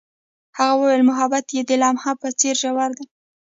هغې 0.57 0.75
وویل 0.77 1.01
محبت 1.09 1.45
یې 1.55 1.61
د 1.69 1.71
لمحه 1.81 2.11
په 2.21 2.27
څېر 2.39 2.55
ژور 2.63 2.91
دی. 2.97 3.05